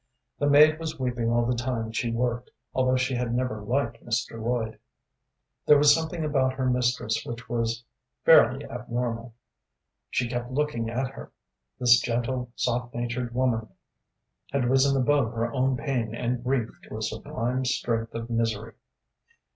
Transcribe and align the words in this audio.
The 0.39 0.49
maid 0.49 0.79
was 0.79 0.99
weeping 0.99 1.29
all 1.29 1.45
the 1.45 1.53
time 1.53 1.91
she 1.91 2.09
worked, 2.11 2.49
although 2.73 2.95
she 2.95 3.13
had 3.13 3.35
never 3.35 3.61
liked 3.61 4.03
Mr. 4.03 4.41
Lloyd. 4.43 4.79
There 5.67 5.77
was 5.77 5.93
something 5.93 6.25
about 6.25 6.53
her 6.53 6.67
mistress 6.67 7.23
which 7.23 7.47
was 7.47 7.83
fairly 8.25 8.65
abnormal. 8.65 9.35
She 10.09 10.27
kept 10.27 10.49
looking 10.49 10.89
at 10.89 11.11
her. 11.11 11.31
This 11.79 11.99
gentle, 11.99 12.51
soft 12.55 12.95
natured 12.95 13.35
woman 13.35 13.69
had 14.51 14.65
risen 14.65 14.97
above 14.99 15.33
her 15.33 15.53
own 15.53 15.77
pain 15.77 16.15
and 16.15 16.43
grief 16.43 16.71
to 16.89 16.97
a 16.97 17.03
sublime 17.03 17.63
strength 17.65 18.15
of 18.15 18.27
misery. 18.27 18.73